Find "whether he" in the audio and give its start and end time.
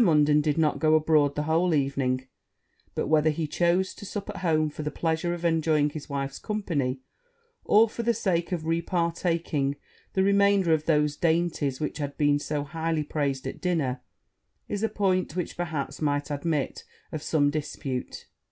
3.08-3.48